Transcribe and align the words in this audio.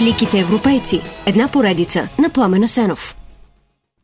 Великите 0.00 0.38
европейци. 0.38 1.00
Една 1.26 1.48
поредица 1.48 2.08
на 2.18 2.30
Пламена 2.30 2.68
Сенов. 2.68 3.16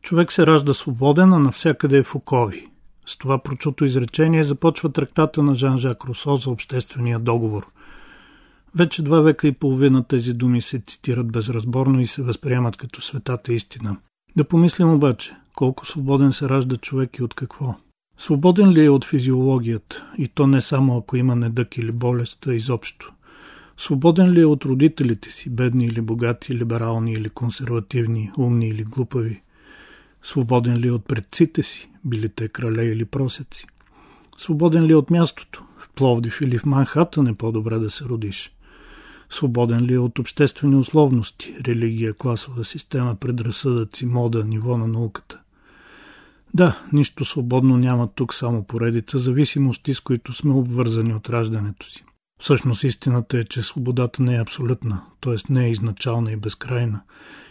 Човек 0.01 0.31
се 0.31 0.47
ражда 0.47 0.73
свободен, 0.73 1.33
а 1.33 1.39
навсякъде 1.39 1.97
е 1.97 2.03
в 2.03 2.15
окови. 2.15 2.67
С 3.05 3.17
това 3.17 3.37
прочуто 3.37 3.85
изречение 3.85 4.43
започва 4.43 4.91
трактата 4.91 5.43
на 5.43 5.55
Жан-Жак 5.55 6.05
Русо 6.05 6.37
за 6.37 6.49
обществения 6.49 7.19
договор. 7.19 7.67
Вече 8.75 9.03
два 9.03 9.21
века 9.21 9.47
и 9.47 9.51
половина 9.51 10.03
тези 10.03 10.33
думи 10.33 10.61
се 10.61 10.79
цитират 10.79 11.31
безразборно 11.31 12.01
и 12.01 12.07
се 12.07 12.21
възприемат 12.21 12.77
като 12.77 13.01
светата 13.01 13.53
истина. 13.53 13.97
Да 14.35 14.43
помислим 14.43 14.93
обаче, 14.93 15.35
колко 15.55 15.85
свободен 15.85 16.33
се 16.33 16.49
ражда 16.49 16.77
човек 16.77 17.17
и 17.17 17.23
от 17.23 17.33
какво. 17.33 17.75
Свободен 18.17 18.71
ли 18.71 18.85
е 18.85 18.89
от 18.89 19.05
физиологията, 19.05 20.05
и 20.17 20.27
то 20.27 20.47
не 20.47 20.61
само 20.61 20.97
ако 20.97 21.17
има 21.17 21.35
недък 21.35 21.77
или 21.77 21.91
болест, 21.91 22.47
а 22.47 22.53
изобщо. 22.53 23.12
Свободен 23.77 24.31
ли 24.31 24.41
е 24.41 24.45
от 24.45 24.65
родителите 24.65 25.31
си, 25.31 25.49
бедни 25.49 25.85
или 25.85 26.01
богати, 26.01 26.57
либерални 26.57 27.13
или 27.13 27.29
консервативни, 27.29 28.31
умни 28.37 28.67
или 28.67 28.83
глупави? 28.83 29.41
Свободен 30.23 30.77
ли 30.77 30.87
е 30.87 30.91
от 30.91 31.05
предците 31.05 31.63
си, 31.63 31.89
били 32.05 32.29
те 32.29 32.47
крале 32.47 32.83
или 32.83 33.05
просеци? 33.05 33.67
Свободен 34.37 34.83
ли 34.83 34.91
е 34.91 34.95
от 34.95 35.09
мястото? 35.09 35.63
В 35.77 35.89
Пловдив 35.89 36.41
или 36.41 36.57
в 36.57 36.65
Манхатън 36.65 37.27
е 37.27 37.33
по-добре 37.33 37.79
да 37.79 37.91
се 37.91 38.05
родиш. 38.05 38.51
Свободен 39.29 39.85
ли 39.85 39.93
е 39.93 39.99
от 39.99 40.19
обществени 40.19 40.75
условности, 40.75 41.55
религия, 41.67 42.13
класова 42.13 42.65
система, 42.65 43.15
предразсъдъци, 43.15 44.05
мода, 44.05 44.45
ниво 44.45 44.77
на 44.77 44.87
науката? 44.87 45.39
Да, 46.53 46.77
нищо 46.93 47.25
свободно 47.25 47.77
няма 47.77 48.07
тук, 48.07 48.33
само 48.33 48.63
поредица 48.63 49.19
зависимости, 49.19 49.93
с 49.93 49.99
които 49.99 50.33
сме 50.33 50.53
обвързани 50.53 51.13
от 51.13 51.29
раждането 51.29 51.89
си. 51.89 52.05
Всъщност 52.43 52.83
истината 52.83 53.37
е, 53.37 53.43
че 53.43 53.63
свободата 53.63 54.23
не 54.23 54.35
е 54.35 54.41
абсолютна, 54.41 55.01
т.е. 55.21 55.35
не 55.49 55.65
е 55.65 55.71
изначална 55.71 56.31
и 56.31 56.35
безкрайна. 56.35 57.01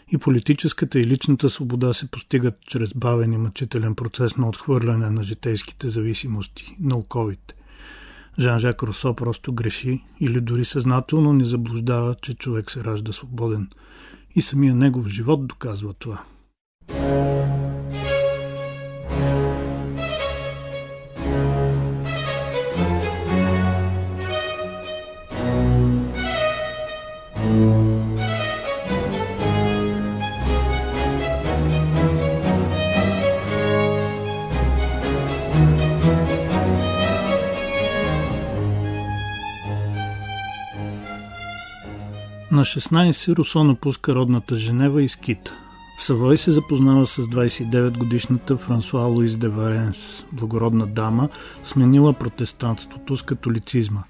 И 0.09 0.19
политическата 0.19 1.01
и 1.01 1.07
личната 1.07 1.51
свобода 1.51 1.93
се 1.93 2.11
постигат 2.11 2.61
чрез 2.67 2.95
бавен 2.95 3.33
и 3.33 3.37
мъчителен 3.37 3.95
процес 3.95 4.37
на 4.37 4.49
отхвърляне 4.49 5.11
на 5.11 5.23
житейските 5.23 5.89
зависимости, 5.89 6.77
науковите. 6.81 7.55
Жан-Жак 8.39 8.83
Русо 8.83 9.15
просто 9.15 9.53
греши 9.53 10.05
или 10.21 10.41
дори 10.41 10.65
съзнателно 10.65 11.33
ни 11.33 11.45
заблуждава, 11.45 12.15
че 12.23 12.35
човек 12.35 12.71
се 12.71 12.85
ражда 12.85 13.13
свободен. 13.13 13.69
И 14.35 14.43
самия 14.43 14.75
негов 14.75 15.09
живот 15.09 15.47
доказва 15.47 15.93
това. 15.93 16.23
На 42.53 42.65
16 42.65 43.35
Русо 43.35 43.65
напуска 43.65 44.15
родната 44.15 44.57
Женева 44.57 45.03
и 45.03 45.09
скита. 45.09 45.55
В 45.99 46.05
Савой 46.05 46.37
се 46.37 46.53
запознава 46.53 47.07
с 47.07 47.23
29-годишната 47.23 48.57
Франсуа 48.57 49.05
Луис 49.05 49.37
де 49.37 49.49
Варенс, 49.49 50.25
благородна 50.33 50.87
дама, 50.87 51.29
сменила 51.65 52.13
протестантството 52.13 53.17
с 53.17 53.23
католицизма. 53.23 54.03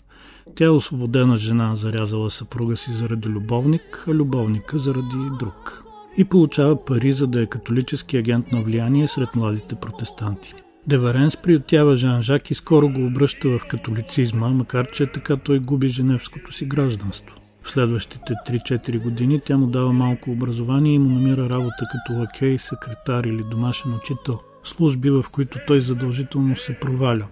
Тя 0.55 0.65
е 0.65 0.69
освободена 0.69 1.37
жена, 1.37 1.77
зарязала 1.77 2.31
съпруга 2.31 2.77
си 2.77 2.93
заради 2.93 3.29
любовник, 3.29 4.05
а 4.09 4.11
любовника 4.11 4.79
заради 4.79 5.17
друг. 5.39 5.85
И 6.17 6.25
получава 6.25 6.85
пари, 6.85 7.13
за 7.13 7.27
да 7.27 7.43
е 7.43 7.47
католически 7.47 8.17
агент 8.17 8.53
на 8.53 8.63
влияние 8.63 9.09
сред 9.09 9.35
младите 9.35 9.75
протестанти. 9.75 10.55
Деваренс 10.87 11.37
приютява 11.37 11.97
Жан-Жак 11.97 12.51
и 12.51 12.55
скоро 12.55 12.89
го 12.89 13.07
обръща 13.07 13.49
в 13.49 13.61
католицизма, 13.69 14.49
макар 14.49 14.87
че 14.91 15.07
така 15.07 15.37
той 15.37 15.59
губи 15.59 15.89
женевското 15.89 16.53
си 16.53 16.65
гражданство. 16.65 17.42
В 17.63 17.71
следващите 17.71 18.35
3-4 18.49 19.03
години 19.03 19.41
тя 19.45 19.59
му 19.59 19.67
дава 19.67 19.93
малко 19.93 20.31
образование 20.31 20.95
и 20.95 20.99
му 20.99 21.09
намира 21.09 21.49
работа 21.49 21.87
като 21.93 22.19
лакей, 22.19 22.59
секретар 22.59 23.25
или 23.25 23.43
домашен 23.51 23.95
учител, 23.95 24.41
служби 24.65 25.11
в 25.11 25.25
които 25.33 25.59
той 25.67 25.81
задължително 25.81 26.57
се 26.57 26.79
проваля. 26.81 27.27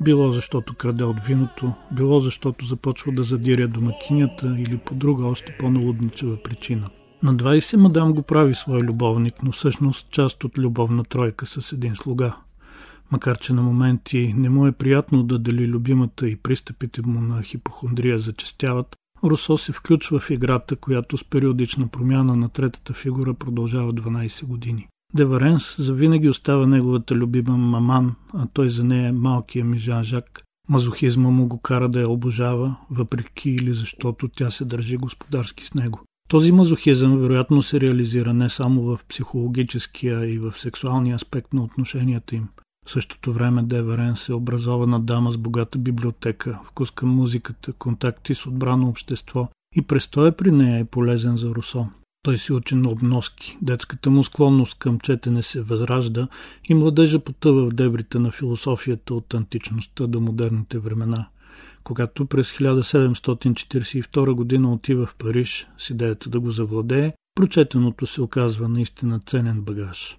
Било 0.00 0.32
защото 0.32 0.74
краде 0.74 1.04
от 1.04 1.16
виното, 1.26 1.72
било 1.92 2.20
защото 2.20 2.66
започва 2.66 3.12
да 3.12 3.22
задиря 3.22 3.68
домакинята 3.68 4.56
или 4.58 4.78
по 4.78 4.94
друга 4.94 5.26
още 5.26 5.56
по-налудничева 5.58 6.36
причина. 6.42 6.90
На 7.22 7.34
20 7.34 7.76
мадам 7.76 8.12
го 8.12 8.22
прави 8.22 8.54
свой 8.54 8.80
любовник, 8.80 9.34
но 9.42 9.52
всъщност 9.52 10.10
част 10.10 10.44
от 10.44 10.58
любовна 10.58 11.04
тройка 11.04 11.46
с 11.46 11.72
един 11.72 11.96
слуга. 11.96 12.36
Макар 13.12 13.38
че 13.38 13.52
на 13.52 13.62
моменти 13.62 14.34
не 14.36 14.48
му 14.48 14.66
е 14.66 14.72
приятно 14.72 15.22
да 15.22 15.38
дали 15.38 15.68
любимата 15.68 16.28
и 16.28 16.36
пристъпите 16.36 17.02
му 17.02 17.20
на 17.20 17.42
хипохондрия 17.42 18.18
зачестяват, 18.18 18.96
Русо 19.24 19.58
се 19.58 19.72
включва 19.72 20.20
в 20.20 20.30
играта, 20.30 20.76
която 20.76 21.18
с 21.18 21.24
периодична 21.24 21.88
промяна 21.88 22.36
на 22.36 22.48
третата 22.48 22.92
фигура 22.92 23.34
продължава 23.34 23.92
12 23.92 24.44
години. 24.44 24.88
Деваренс 25.14 25.76
завинаги 25.78 26.28
остава 26.28 26.66
неговата 26.66 27.14
любима 27.14 27.56
маман, 27.56 28.14
а 28.34 28.46
той 28.52 28.70
за 28.70 28.84
нея 28.84 29.08
е 29.08 29.12
малкия 29.12 29.64
ми 29.64 29.78
Жан-Жак. 29.78 30.42
Мазохизма 30.68 31.30
му 31.30 31.48
го 31.48 31.60
кара 31.60 31.88
да 31.88 32.00
я 32.00 32.08
обожава, 32.08 32.76
въпреки 32.90 33.50
или 33.50 33.74
защото 33.74 34.28
тя 34.28 34.50
се 34.50 34.64
държи 34.64 34.96
господарски 34.96 35.66
с 35.66 35.74
него. 35.74 36.00
Този 36.28 36.52
мазохизъм 36.52 37.18
вероятно 37.18 37.62
се 37.62 37.80
реализира 37.80 38.34
не 38.34 38.48
само 38.48 38.82
в 38.82 39.00
психологическия 39.08 40.26
и 40.26 40.38
в 40.38 40.54
сексуалния 40.56 41.16
аспект 41.16 41.52
на 41.52 41.62
отношенията 41.62 42.36
им– 42.36 42.48
в 42.86 42.90
същото 42.90 43.32
време 43.32 43.62
Деверен 43.62 44.16
се 44.16 44.32
образована 44.32 45.00
дама 45.00 45.32
с 45.32 45.38
богата 45.38 45.78
библиотека, 45.78 46.60
вкус 46.64 46.90
към 46.90 47.08
музиката, 47.08 47.72
контакти 47.72 48.34
с 48.34 48.46
отбрано 48.46 48.88
общество 48.88 49.48
и 49.76 49.82
престоя 49.82 50.36
при 50.36 50.50
нея 50.50 50.78
е 50.78 50.84
полезен 50.84 51.36
за 51.36 51.48
Русо. 51.54 51.86
Той 52.22 52.38
си 52.38 52.52
учи 52.52 52.74
на 52.74 52.90
обноски, 52.90 53.58
детската 53.62 54.10
му 54.10 54.24
склонност 54.24 54.78
към 54.78 55.00
четене 55.00 55.42
се 55.42 55.62
възражда 55.62 56.28
и 56.64 56.74
младежа 56.74 57.18
потъва 57.18 57.66
в 57.66 57.72
дебрите 57.74 58.18
на 58.18 58.30
философията 58.30 59.14
от 59.14 59.34
античността 59.34 60.06
до 60.06 60.20
модерните 60.20 60.78
времена. 60.78 61.28
Когато 61.84 62.26
през 62.26 62.52
1742 62.52 64.32
година 64.32 64.72
отива 64.72 65.06
в 65.06 65.16
Париж 65.16 65.66
с 65.78 65.90
идеята 65.90 66.30
да 66.30 66.40
го 66.40 66.50
завладее, 66.50 67.12
прочетеното 67.34 68.06
се 68.06 68.22
оказва 68.22 68.68
наистина 68.68 69.20
ценен 69.20 69.60
багаж. 69.60 70.18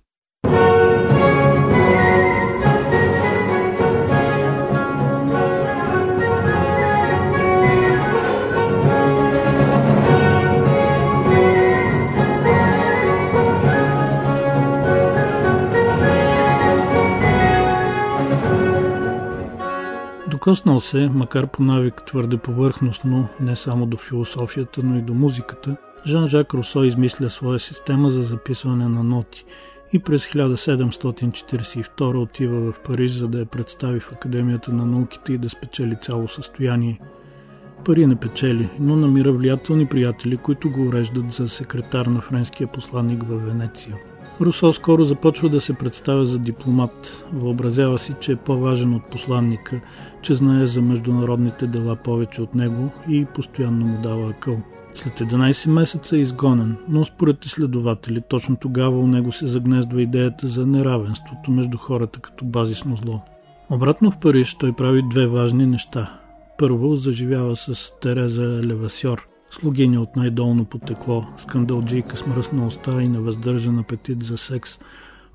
Докоснал 20.44 20.80
се, 20.80 21.10
макар 21.10 21.48
по 21.48 21.64
навик 21.64 22.04
твърде 22.06 22.38
повърхностно, 22.38 23.28
не 23.40 23.56
само 23.56 23.86
до 23.86 23.98
философията, 23.98 24.82
но 24.84 24.98
и 24.98 25.02
до 25.02 25.14
музиката, 25.14 25.76
Жан-Жак 26.08 26.54
Русо 26.54 26.84
измисля 26.84 27.30
своя 27.30 27.60
система 27.60 28.10
за 28.10 28.24
записване 28.24 28.88
на 28.88 29.04
ноти 29.04 29.46
и 29.94 30.00
през 30.00 30.26
1742 30.26 32.18
отива 32.18 32.72
в 32.72 32.80
Париж, 32.80 33.12
за 33.12 33.28
да 33.28 33.40
я 33.40 33.46
представи 33.46 34.00
в 34.00 34.12
Академията 34.12 34.74
на 34.74 34.86
науките 34.86 35.34
и 35.34 35.38
да 35.38 35.50
спечели 35.50 35.98
цяло 36.02 36.28
състояние. 36.28 37.00
Пари 37.86 38.06
не 38.06 38.16
печели, 38.16 38.70
но 38.80 38.96
намира 38.96 39.32
влиятелни 39.32 39.86
приятели, 39.86 40.38
които 40.38 40.72
го 40.72 40.88
уреждат 40.88 41.32
за 41.32 41.50
секретар 41.50 42.06
на 42.06 42.22
френския 42.22 42.68
посланник 42.68 43.24
в 43.24 43.38
Венеция. 43.38 43.96
Русо 44.42 44.74
скоро 44.74 45.04
започва 45.04 45.50
да 45.50 45.62
се 45.62 45.74
представя 45.74 46.26
за 46.26 46.40
дипломат. 46.40 47.26
Въобразява 47.34 48.00
си, 48.00 48.14
че 48.20 48.32
е 48.32 48.36
по-важен 48.36 48.94
от 48.94 49.06
посланника, 49.06 49.82
че 50.22 50.36
знае 50.36 50.66
за 50.66 50.82
международните 50.82 51.68
дела 51.68 51.96
повече 51.96 52.42
от 52.42 52.56
него 52.56 52.90
и 53.10 53.26
постоянно 53.26 53.86
му 53.86 54.02
дава 54.02 54.30
акъл. 54.30 54.62
След 54.96 55.20
11 55.20 55.70
месеца 55.70 56.18
е 56.18 56.20
изгонен, 56.20 56.76
но 56.90 57.06
според 57.06 57.46
изследователи 57.46 58.22
точно 58.30 58.56
тогава 58.56 59.00
у 59.00 59.08
него 59.08 59.32
се 59.32 59.48
загнездва 59.48 60.02
идеята 60.02 60.48
за 60.48 60.68
неравенството 60.68 61.52
между 61.52 61.78
хората 61.78 62.20
като 62.20 62.46
базисно 62.46 62.96
зло. 62.96 63.22
Обратно 63.70 64.12
в 64.12 64.20
Париж 64.20 64.56
той 64.56 64.74
прави 64.74 65.04
две 65.10 65.28
важни 65.28 65.66
неща. 65.66 66.20
Първо 66.58 66.96
заживява 66.96 67.56
с 67.56 67.94
Тереза 68.02 68.62
Левасьор– 68.64 69.28
слугиня 69.54 70.02
от 70.02 70.16
най-долно 70.16 70.66
потекло, 70.66 71.26
скандалджийка 71.38 72.18
с 72.18 72.26
мръсна 72.26 72.68
уста 72.68 73.02
и 73.02 73.08
невъздържан 73.08 73.80
апетит 73.80 74.24
за 74.24 74.38
секс, 74.38 74.80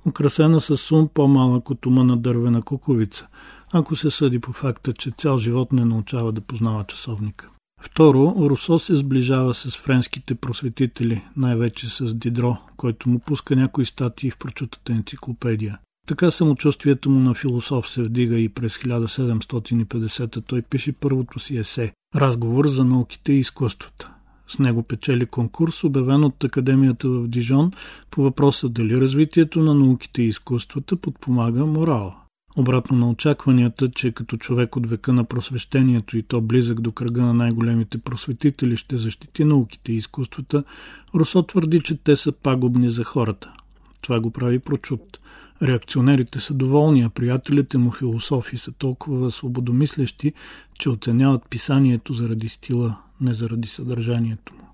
украсена 0.07 0.61
с 0.61 0.77
сум 0.77 1.09
по-малък 1.15 1.71
от 1.71 1.87
ума 1.87 2.05
на 2.05 2.17
дървена 2.17 2.63
куковица, 2.63 3.29
ако 3.73 3.97
се 3.97 4.11
съди 4.11 4.39
по 4.39 4.53
факта, 4.53 4.93
че 4.93 5.11
цял 5.11 5.39
живот 5.39 5.73
не 5.73 5.85
научава 5.85 6.33
да 6.33 6.41
познава 6.41 6.85
часовника. 6.85 7.49
Второ, 7.81 8.35
Русо 8.39 8.79
се 8.79 8.97
сближава 8.97 9.55
с 9.55 9.77
френските 9.77 10.35
просветители, 10.35 11.25
най-вече 11.37 11.91
с 11.91 12.15
Дидро, 12.15 12.57
който 12.77 13.09
му 13.09 13.19
пуска 13.19 13.57
някои 13.57 13.85
статии 13.85 14.31
в 14.31 14.39
прочутата 14.39 14.93
енциклопедия. 14.93 15.79
Така 16.09 16.31
самочувствието 16.31 17.11
му 17.11 17.21
на 17.21 17.35
философ 17.35 17.89
се 17.89 18.03
вдига 18.03 18.39
и 18.39 18.49
през 18.49 18.77
1750 18.79 20.45
той 20.47 20.63
пише 20.63 20.93
първото 20.93 21.39
си 21.39 21.57
есе 21.57 21.93
«Разговор 22.17 22.69
за 22.69 22.85
науките 22.85 23.33
и 23.33 23.39
изкуствата». 23.39 24.13
С 24.49 24.59
него 24.59 24.83
печели 24.83 25.27
конкурс, 25.27 25.85
обявен 25.85 26.25
от 26.25 26.45
Академията 26.45 27.09
в 27.09 27.29
Дижон 27.29 27.73
по 28.11 28.23
въпроса 28.23 28.69
дали 28.69 29.01
развитието 29.01 29.61
на 29.61 29.75
науките 29.75 30.23
и 30.23 30.29
изкуствата 30.29 30.97
подпомага 30.97 31.67
морала. 31.67 32.17
Обратно 32.57 32.97
на 32.97 33.11
очакванията, 33.11 33.91
че 33.91 34.13
като 34.13 34.37
човек 34.37 34.77
от 34.77 34.87
века 34.87 35.13
на 35.13 35.25
просвещението 35.25 36.17
и 36.17 36.23
то 36.23 36.41
близък 36.41 36.81
до 36.81 36.93
кръга 36.93 37.23
на 37.23 37.35
най-големите 37.35 37.99
просветители 37.99 38.77
ще 38.77 38.97
защити 38.97 39.45
науките 39.45 39.93
и 39.93 39.97
изкуствата, 39.97 40.65
Русо 41.15 41.43
твърди, 41.43 41.81
че 41.81 41.97
те 41.97 42.17
са 42.17 42.33
пагубни 42.33 42.91
за 42.91 43.05
хората. 43.05 43.53
Това 44.03 44.21
го 44.21 44.31
прави 44.31 44.59
прочут. 44.59 45.19
Реакционерите 45.63 46.41
са 46.41 46.55
доволни, 46.55 47.03
а 47.03 47.09
приятелите 47.09 47.79
му 47.79 47.91
философи 47.91 48.59
са 48.59 48.73
толкова 48.73 49.31
свободомислещи, 49.31 50.33
че 50.79 50.89
оценяват 50.89 51.49
писанието 51.51 52.13
заради 52.13 52.49
стила, 52.49 52.97
не 53.21 53.35
заради 53.35 53.69
съдържанието 53.69 54.53
му. 54.55 54.65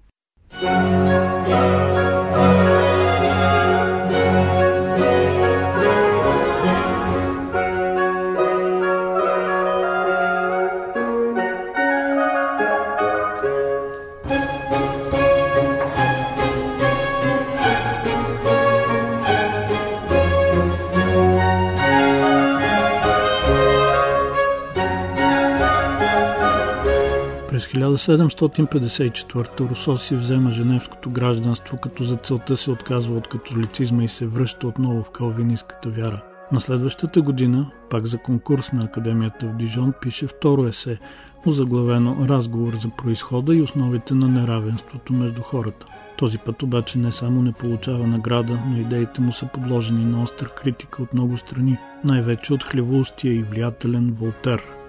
1754 28.04 29.70
Русо 29.70 29.98
си 29.98 30.16
взема 30.16 30.50
женевското 30.50 31.10
гражданство, 31.10 31.76
като 31.76 32.04
за 32.04 32.16
целта 32.16 32.56
се 32.56 32.70
отказва 32.70 33.16
от 33.16 33.28
католицизма 33.28 34.04
и 34.04 34.08
се 34.08 34.26
връща 34.26 34.66
отново 34.66 35.02
в 35.02 35.10
калвинистката 35.10 35.90
вяра. 35.90 36.22
На 36.52 36.60
следващата 36.60 37.22
година, 37.22 37.70
пак 37.90 38.06
за 38.06 38.18
конкурс 38.18 38.72
на 38.72 38.84
Академията 38.84 39.46
в 39.46 39.56
Дижон, 39.56 39.92
пише 40.00 40.26
второ 40.26 40.66
есе, 40.66 40.98
озаглавено 41.46 42.16
Разговор 42.28 42.72
за 42.82 42.88
происхода 42.88 43.54
и 43.54 43.62
основите 43.62 44.14
на 44.14 44.28
неравенството 44.28 45.12
между 45.12 45.42
хората. 45.42 45.86
Този 46.16 46.38
път 46.38 46.62
обаче 46.62 46.98
не 46.98 47.12
само 47.12 47.42
не 47.42 47.52
получава 47.52 48.06
награда, 48.06 48.58
но 48.68 48.78
идеите 48.78 49.20
му 49.20 49.32
са 49.32 49.46
подложени 49.46 50.04
на 50.04 50.22
остра 50.22 50.48
критика 50.48 51.02
от 51.02 51.14
много 51.14 51.38
страни, 51.38 51.78
най-вече 52.04 52.54
от 52.54 52.64
хлевулстия 52.64 53.34
и 53.34 53.42
влиятелен 53.42 54.16
Волтер– 54.20 54.62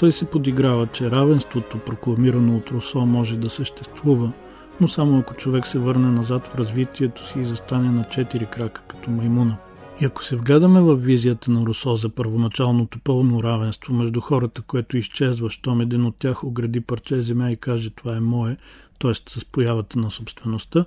той 0.00 0.12
се 0.12 0.24
подиграва, 0.24 0.86
че 0.86 1.10
равенството, 1.10 1.78
прокламирано 1.78 2.56
от 2.56 2.70
Русо, 2.70 3.06
може 3.06 3.36
да 3.36 3.50
съществува, 3.50 4.32
но 4.80 4.88
само 4.88 5.18
ако 5.18 5.34
човек 5.34 5.66
се 5.66 5.78
върне 5.78 6.10
назад 6.10 6.46
в 6.46 6.54
развитието 6.54 7.28
си 7.28 7.38
и 7.38 7.44
застане 7.44 7.90
на 7.90 8.04
четири 8.04 8.46
крака 8.46 8.82
като 8.88 9.10
маймуна. 9.10 9.56
И 10.00 10.04
ако 10.04 10.24
се 10.24 10.36
вгадаме 10.36 10.80
в 10.80 10.96
визията 10.96 11.50
на 11.50 11.66
Русо 11.66 11.96
за 11.96 12.08
първоначалното 12.08 12.98
пълно 13.04 13.42
равенство 13.42 13.94
между 13.94 14.20
хората, 14.20 14.62
което 14.62 14.96
изчезва, 14.96 15.50
щом 15.50 15.80
един 15.80 16.04
от 16.04 16.16
тях 16.18 16.44
огради 16.44 16.80
парче 16.80 17.22
земя 17.22 17.50
и 17.50 17.56
каже 17.56 17.90
това 17.90 18.16
е 18.16 18.20
мое, 18.20 18.56
т.е. 18.98 19.14
с 19.14 19.44
появата 19.44 19.98
на 19.98 20.10
собствеността, 20.10 20.84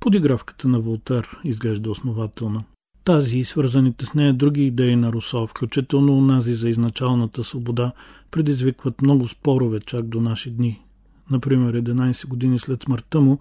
подигравката 0.00 0.68
на 0.68 0.80
Волтер 0.80 1.28
изглежда 1.44 1.90
основателна. 1.90 2.64
Тази 3.04 3.38
и 3.38 3.44
свързаните 3.44 4.06
с 4.06 4.14
нея 4.14 4.34
други 4.34 4.66
идеи 4.66 4.96
на 4.96 5.12
Русо, 5.12 5.46
включително 5.46 6.18
унази 6.18 6.54
за 6.54 6.68
изначалната 6.68 7.44
свобода, 7.44 7.92
предизвикват 8.30 9.02
много 9.02 9.28
спорове 9.28 9.80
чак 9.80 10.06
до 10.06 10.20
наши 10.20 10.50
дни. 10.50 10.82
Например, 11.30 11.82
11 11.82 12.26
години 12.26 12.58
след 12.58 12.82
смъртта 12.82 13.20
му, 13.20 13.38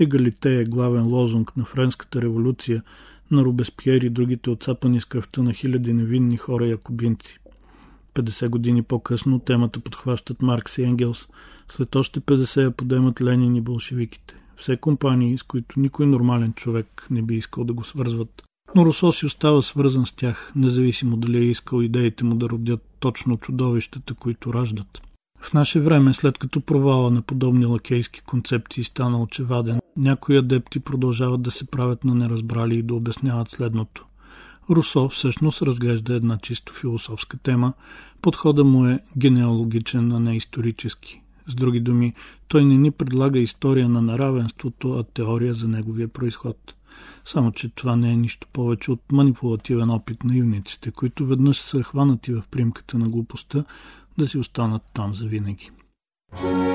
егалите 0.00 0.60
е 0.60 0.64
главен 0.64 1.06
лозунг 1.06 1.56
на 1.56 1.64
Френската 1.64 2.22
революция, 2.22 2.82
на 3.30 3.44
Робеспиер 3.44 4.00
и 4.00 4.10
другите 4.10 4.50
отцапани 4.50 5.00
с 5.00 5.04
кръвта 5.04 5.42
на 5.42 5.52
хиляди 5.52 5.92
невинни 5.92 6.36
хора 6.36 6.66
якобинци. 6.66 7.38
50 8.14 8.48
години 8.48 8.82
по-късно 8.82 9.38
темата 9.38 9.80
подхващат 9.80 10.42
Маркс 10.42 10.78
и 10.78 10.82
Енгелс, 10.82 11.28
след 11.68 11.96
още 11.96 12.20
50 12.20 12.62
я 12.62 12.70
подемат 12.70 13.20
Ленин 13.22 13.56
и 13.56 13.60
болшевиките. 13.60 14.36
Все 14.56 14.76
компании, 14.76 15.38
с 15.38 15.42
които 15.42 15.80
никой 15.80 16.06
нормален 16.06 16.52
човек 16.52 17.06
не 17.10 17.22
би 17.22 17.34
искал 17.34 17.64
да 17.64 17.72
го 17.72 17.84
свързват 17.84 18.42
но 18.74 18.86
Русо 18.86 19.12
си 19.12 19.26
остава 19.26 19.62
свързан 19.62 20.06
с 20.06 20.12
тях, 20.12 20.52
независимо 20.56 21.16
дали 21.16 21.38
е 21.38 21.50
искал 21.50 21.82
идеите 21.82 22.24
му 22.24 22.34
да 22.34 22.48
родят 22.48 22.82
точно 23.00 23.36
чудовищата, 23.36 24.14
които 24.14 24.54
раждат. 24.54 25.02
В 25.40 25.52
наше 25.52 25.80
време, 25.80 26.14
след 26.14 26.38
като 26.38 26.60
провала 26.60 27.10
на 27.10 27.22
подобни 27.22 27.66
лакейски 27.66 28.20
концепции 28.20 28.84
стана 28.84 29.22
очеваден, 29.22 29.80
някои 29.96 30.38
адепти 30.38 30.80
продължават 30.80 31.42
да 31.42 31.50
се 31.50 31.64
правят 31.64 32.04
на 32.04 32.14
неразбрали 32.14 32.74
и 32.78 32.82
да 32.82 32.94
обясняват 32.94 33.50
следното. 33.50 34.06
Русо 34.70 35.08
всъщност 35.08 35.62
разглежда 35.62 36.14
една 36.14 36.38
чисто 36.38 36.72
философска 36.72 37.36
тема, 37.36 37.72
подхода 38.22 38.64
му 38.64 38.86
е 38.86 39.00
генеалогичен, 39.18 40.12
а 40.12 40.20
не 40.20 40.36
исторически. 40.36 41.20
С 41.46 41.54
други 41.54 41.80
думи, 41.80 42.14
той 42.48 42.64
не 42.64 42.76
ни 42.76 42.90
предлага 42.90 43.38
история 43.38 43.88
на 43.88 44.02
неравенството, 44.02 44.92
а 44.92 45.02
теория 45.02 45.54
за 45.54 45.68
неговия 45.68 46.08
происход. 46.08 46.74
Само, 47.24 47.52
че 47.52 47.68
това 47.68 47.96
не 47.96 48.12
е 48.12 48.16
нищо 48.16 48.46
повече 48.52 48.92
от 48.92 49.00
манипулативен 49.12 49.90
опит 49.90 50.24
на 50.24 50.36
ивниците, 50.36 50.90
които 50.90 51.26
веднъж 51.26 51.60
са 51.60 51.82
хванати 51.82 52.32
в 52.32 52.42
примката 52.50 52.98
на 52.98 53.08
глупостта, 53.08 53.64
да 54.18 54.28
си 54.28 54.38
останат 54.38 54.82
там 54.94 55.14
за 55.14 55.26
винаги. 55.26 55.70
През 56.40 56.74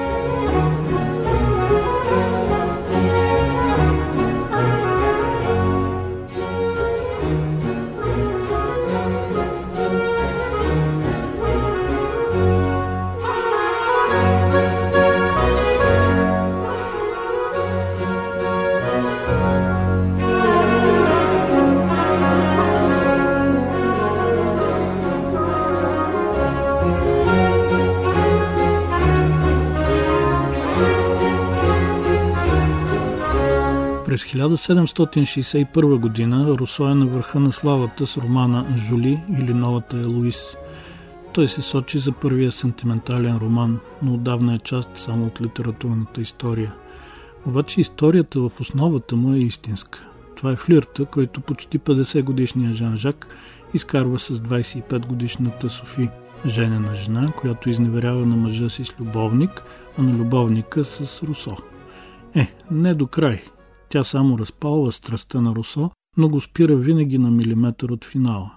1761 34.30 35.98
година 35.98 36.58
Русо 36.58 36.90
е 36.90 36.96
на 36.96 37.06
върха 37.06 37.40
на 37.40 37.54
славата 37.54 38.08
с 38.08 38.18
романа 38.18 38.66
Жули 38.78 39.20
или 39.40 39.54
Новата 39.54 39.98
Елуис. 39.98 40.56
Той 41.34 41.48
се 41.48 41.62
сочи 41.62 42.00
за 42.00 42.12
първия 42.12 42.52
сентиментален 42.52 43.38
роман, 43.38 43.80
но 44.02 44.14
отдавна 44.14 44.54
е 44.54 44.58
част 44.58 44.90
само 44.94 45.26
от 45.26 45.42
литературната 45.42 46.22
история. 46.22 46.74
Обаче 47.46 47.82
историята 47.82 48.40
в 48.40 48.52
основата 48.60 49.16
му 49.16 49.34
е 49.34 49.40
истинска. 49.40 50.08
Това 50.36 50.52
е 50.52 50.56
флирта, 50.56 51.06
който 51.06 51.42
почти 51.42 51.80
50 51.80 52.24
годишния 52.24 52.74
Жан 52.74 52.98
Жак 52.98 53.28
изкарва 53.74 54.20
с 54.20 54.40
25 54.40 55.06
годишната 55.06 55.70
Софи, 55.70 56.10
женена 56.46 56.96
жена, 56.96 57.32
която 57.38 57.70
изневерява 57.70 58.26
на 58.26 58.36
мъжа 58.36 58.70
си 58.70 58.86
с 58.86 59.00
любовник, 59.00 59.64
а 59.98 60.02
на 60.02 60.14
любовника 60.14 60.84
с 60.84 61.24
Русо. 61.24 61.58
Е, 62.36 62.54
не 62.72 62.94
до 62.94 63.08
край– 63.08 63.42
тя 63.90 64.04
само 64.04 64.40
разпалва 64.40 64.92
страстта 64.92 65.42
на 65.42 65.56
Русо, 65.56 65.92
но 66.18 66.30
го 66.30 66.42
спира 66.42 66.76
винаги 66.76 67.18
на 67.18 67.32
милиметър 67.32 67.90
от 67.90 68.06
финала. 68.06 68.52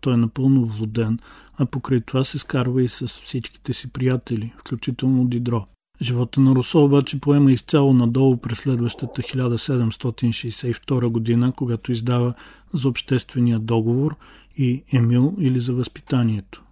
Той 0.00 0.14
е 0.14 0.16
напълно 0.16 0.64
вводен, 0.64 1.18
а 1.56 1.66
покрай 1.66 2.00
това 2.00 2.24
се 2.24 2.38
скарва 2.38 2.82
и 2.82 2.88
с 2.88 3.08
всичките 3.08 3.72
си 3.72 3.90
приятели, 3.92 4.52
включително 4.58 5.24
Дидро. 5.24 5.66
Живота 6.02 6.40
на 6.40 6.54
Русо 6.54 6.84
обаче 6.84 7.20
поема 7.20 7.52
изцяло 7.52 7.94
надолу 7.94 8.36
през 8.36 8.58
следващата 8.58 9.22
1762 9.22 11.08
година, 11.08 11.52
когато 11.56 11.92
издава 11.92 12.34
за 12.72 12.88
обществения 12.88 13.58
договор 13.58 14.16
и 14.56 14.82
Емил 14.92 15.36
или 15.38 15.60
за 15.60 15.72
възпитанието. 15.72 16.62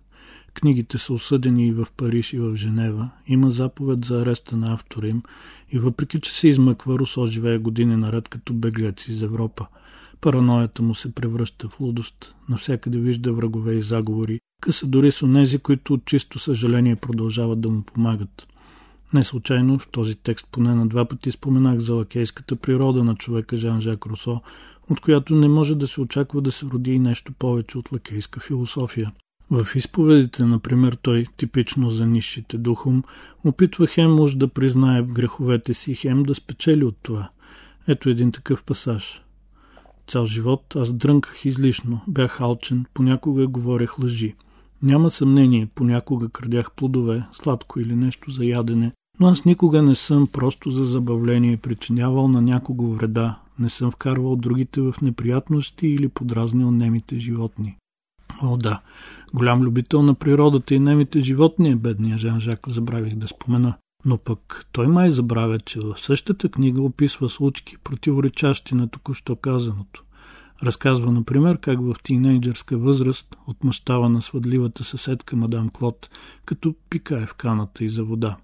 Книгите 0.57 0.99
са 0.99 1.13
осъдени 1.13 1.67
и 1.67 1.73
в 1.73 1.87
Париж 1.97 2.33
и 2.33 2.39
в 2.39 2.55
Женева. 2.55 3.11
Има 3.27 3.51
заповед 3.51 4.05
за 4.05 4.21
ареста 4.21 4.57
на 4.57 4.73
автора 4.73 5.09
им 5.09 5.23
и 5.71 5.79
въпреки, 5.79 6.21
че 6.21 6.33
се 6.33 6.49
измъква, 6.49 6.99
Русо 6.99 7.27
живее 7.27 7.59
години 7.59 7.97
наред 7.97 8.29
като 8.29 8.53
беглец 8.53 9.09
из 9.09 9.23
Европа. 9.23 9.67
Параноята 10.21 10.83
му 10.83 10.95
се 10.95 11.15
превръща 11.15 11.69
в 11.69 11.81
лудост. 11.81 12.35
Навсякъде 12.49 12.99
вижда 12.99 13.33
врагове 13.33 13.75
и 13.75 13.83
заговори. 13.83 14.41
Къса 14.61 14.87
дори 14.87 15.13
с 15.13 15.23
онези, 15.23 15.59
които 15.59 15.95
от 15.95 16.05
чисто 16.05 16.39
съжаление 16.39 16.97
продължават 16.97 17.61
да 17.61 17.69
му 17.69 17.83
помагат. 17.83 18.49
Не 19.15 19.25
случайно 19.25 19.79
в 19.79 19.89
този 19.89 20.15
текст 20.15 20.49
поне 20.53 20.75
на 20.75 20.87
два 20.87 21.05
пъти 21.05 21.31
споменах 21.31 21.79
за 21.79 21.95
лакейската 21.95 22.57
природа 22.57 23.05
на 23.05 23.15
човека 23.15 23.57
Жан-Жак 23.57 24.07
Русо, 24.07 24.41
от 24.91 25.01
която 25.01 25.35
не 25.35 25.49
може 25.49 25.75
да 25.75 25.89
се 25.89 26.01
очаква 26.01 26.41
да 26.41 26.53
се 26.53 26.67
роди 26.67 26.93
и 26.93 26.99
нещо 26.99 27.33
повече 27.33 27.79
от 27.79 27.93
лакейска 27.93 28.41
философия. 28.41 29.13
В 29.51 29.67
изповедите, 29.77 30.45
например, 30.45 30.99
той, 31.03 31.27
типично 31.37 31.91
за 31.91 32.07
нишите 32.07 32.59
духом, 32.59 33.03
опитва 33.45 33.87
хем 33.87 34.21
уж 34.21 34.35
да 34.35 34.49
признае 34.49 35.03
греховете 35.03 35.75
си, 35.75 35.95
хем 35.95 36.23
да 36.23 36.35
спечели 36.35 36.85
от 36.85 36.97
това. 37.03 37.31
Ето 37.89 38.09
един 38.09 38.33
такъв 38.33 38.65
пасаж. 38.65 39.23
Цял 40.07 40.27
живот 40.27 40.77
аз 40.77 40.93
дрънках 40.93 41.45
излишно, 41.45 42.01
бях 42.09 42.41
алчен, 42.41 42.85
понякога 42.95 43.47
говорех 43.47 43.99
лъжи. 43.99 44.35
Няма 44.83 45.11
съмнение, 45.11 45.69
понякога 45.75 46.29
крадях 46.29 46.73
плодове, 46.73 47.25
сладко 47.33 47.81
или 47.81 47.97
нещо 47.97 48.31
за 48.31 48.45
ядене, 48.45 48.93
но 49.21 49.27
аз 49.27 49.45
никога 49.45 49.83
не 49.83 49.95
съм 49.95 50.27
просто 50.27 50.71
за 50.71 50.85
забавление 50.85 51.57
причинявал 51.57 52.29
на 52.29 52.43
някого 52.43 52.93
вреда, 52.93 53.39
не 53.59 53.69
съм 53.69 53.91
вкарвал 53.91 54.37
другите 54.37 54.81
в 54.81 54.95
неприятности 55.03 55.89
или 55.89 56.09
подразнил 56.09 56.71
немите 56.71 57.19
животни. 57.19 57.77
О, 58.43 58.57
да, 58.57 58.81
голям 59.35 59.63
любител 59.63 60.03
на 60.03 60.15
природата 60.15 60.75
и 60.75 60.79
немите 60.79 61.23
животни 61.23 61.71
е 61.71 61.77
бедния 61.77 62.19
Жан-Жак, 62.19 62.69
забравих 62.69 63.15
да 63.15 63.29
спомена. 63.29 63.75
Но 64.05 64.19
пък 64.19 64.67
той 64.73 64.87
май 64.87 65.11
забравя, 65.11 65.59
че 65.59 65.81
в 65.81 65.95
същата 65.97 66.49
книга 66.49 66.83
описва 66.83 67.29
случки, 67.29 67.77
противоречащи 67.85 68.75
на 68.75 68.89
току-що 68.89 69.37
казаното. 69.37 70.03
Разказва, 70.63 71.13
например, 71.13 71.59
как 71.59 71.81
в 71.81 71.97
тинейджърска 72.03 72.79
възраст 72.79 73.37
отмъщава 73.47 74.09
на 74.09 74.23
свъдливата 74.23 74.85
съседка 74.85 75.37
мадам 75.37 75.69
Клод, 75.69 76.11
като 76.45 76.75
пикае 76.91 77.27
в 77.27 77.35
каната 77.35 77.85
и 77.85 77.89
за 77.89 78.05
вода. 78.05 78.37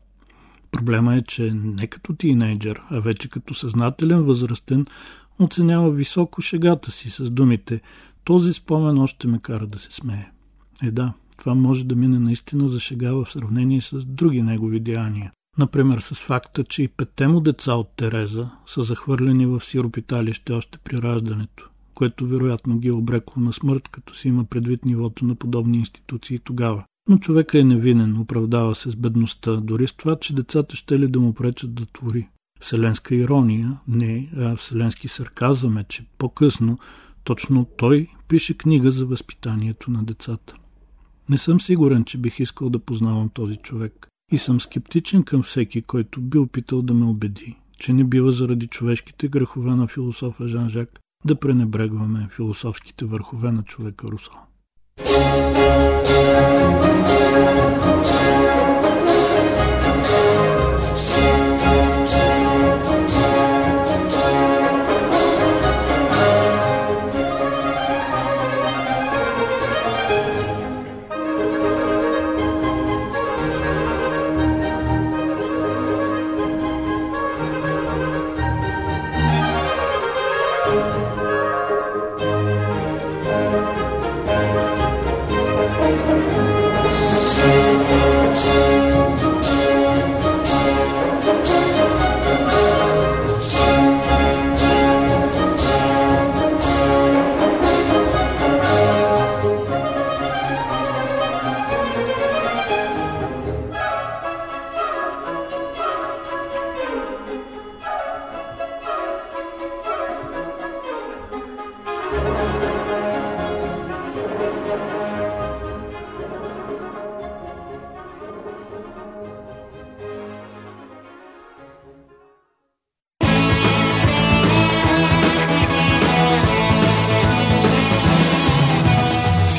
Проблема 0.70 1.14
е, 1.14 1.22
че 1.22 1.52
не 1.54 1.86
като 1.86 2.14
тинейджър, 2.14 2.82
а 2.90 3.00
вече 3.00 3.28
като 3.28 3.54
съзнателен 3.54 4.22
възрастен 4.22 4.86
оценява 5.38 5.90
високо 5.90 6.42
шегата 6.42 6.90
си 6.90 7.10
с 7.10 7.30
думите 7.30 7.80
«Този 8.24 8.52
спомен 8.52 8.98
още 8.98 9.28
ме 9.28 9.38
кара 9.38 9.66
да 9.66 9.78
се 9.78 9.90
смее». 9.90 10.26
Е 10.82 10.90
да, 10.90 11.12
това 11.38 11.54
може 11.54 11.84
да 11.84 11.96
мине 11.96 12.18
наистина 12.18 12.68
за 12.68 12.80
шега 12.80 13.12
в 13.12 13.26
сравнение 13.30 13.80
с 13.80 14.04
други 14.04 14.42
негови 14.42 14.80
деяния. 14.80 15.32
Например 15.58 16.00
с 16.00 16.14
факта, 16.14 16.64
че 16.64 16.82
и 16.82 16.88
петте 16.88 17.28
му 17.28 17.40
деца 17.40 17.74
от 17.74 17.88
Тереза 17.96 18.50
са 18.66 18.82
захвърлени 18.82 19.46
в 19.46 19.60
сиропиталище 19.60 20.52
още 20.52 20.78
при 20.78 21.02
раждането, 21.02 21.68
което 21.94 22.26
вероятно 22.26 22.78
ги 22.78 22.88
е 22.88 22.92
обрекло 22.92 23.42
на 23.42 23.52
смърт, 23.52 23.88
като 23.88 24.14
си 24.14 24.28
има 24.28 24.44
предвид 24.44 24.84
нивото 24.84 25.24
на 25.24 25.34
подобни 25.34 25.78
институции 25.78 26.38
тогава. 26.38 26.84
Но 27.08 27.18
човека 27.18 27.58
е 27.58 27.64
невинен, 27.64 28.18
оправдава 28.18 28.74
се 28.74 28.90
с 28.90 28.96
бедността, 28.96 29.56
дори 29.56 29.86
с 29.86 29.92
това, 29.92 30.16
че 30.16 30.34
децата 30.34 30.76
ще 30.76 30.98
ли 30.98 31.08
да 31.08 31.20
му 31.20 31.34
пречат 31.34 31.74
да 31.74 31.86
твори. 31.86 32.28
Вселенска 32.60 33.14
ирония, 33.14 33.78
не, 33.88 34.30
а 34.36 34.56
вселенски 34.56 35.08
сарказъм 35.08 35.78
е, 35.78 35.84
че 35.84 36.04
по-късно 36.18 36.78
точно 37.24 37.64
той 37.64 38.08
пише 38.28 38.58
книга 38.58 38.90
за 38.90 39.06
възпитанието 39.06 39.90
на 39.90 40.04
децата. 40.04 40.54
Не 41.32 41.38
съм 41.38 41.60
сигурен, 41.60 42.04
че 42.04 42.18
бих 42.18 42.40
искал 42.40 42.70
да 42.70 42.78
познавам 42.78 43.28
този 43.28 43.56
човек 43.56 44.08
и 44.32 44.38
съм 44.38 44.60
скептичен 44.60 45.22
към 45.22 45.42
всеки, 45.42 45.82
който 45.82 46.20
би 46.20 46.38
опитал 46.38 46.82
да 46.82 46.94
ме 46.94 47.06
убеди, 47.06 47.56
че 47.78 47.92
не 47.92 48.04
бива 48.04 48.32
заради 48.32 48.66
човешките 48.66 49.28
грехове 49.28 49.70
на 49.70 49.86
философа 49.86 50.48
Жан-Жак 50.48 51.00
да 51.24 51.34
пренебрегваме 51.34 52.28
философските 52.30 53.04
върхове 53.04 53.52
на 53.52 53.62
човека 53.62 54.06
Русо. 54.08 54.32